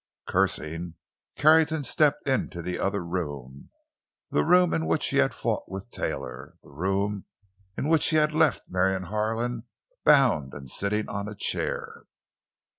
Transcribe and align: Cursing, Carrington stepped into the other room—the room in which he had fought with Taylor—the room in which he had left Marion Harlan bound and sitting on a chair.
Cursing, 0.27 0.95
Carrington 1.37 1.83
stepped 1.83 2.27
into 2.27 2.63
the 2.63 2.79
other 2.79 3.05
room—the 3.05 4.43
room 4.43 4.73
in 4.73 4.87
which 4.87 5.09
he 5.09 5.17
had 5.17 5.31
fought 5.31 5.65
with 5.67 5.91
Taylor—the 5.91 6.71
room 6.71 7.25
in 7.77 7.87
which 7.87 8.09
he 8.09 8.15
had 8.15 8.33
left 8.33 8.63
Marion 8.67 9.03
Harlan 9.13 9.67
bound 10.03 10.55
and 10.55 10.67
sitting 10.71 11.07
on 11.07 11.27
a 11.29 11.35
chair. 11.35 12.05